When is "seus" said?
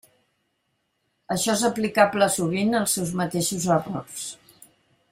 2.99-3.15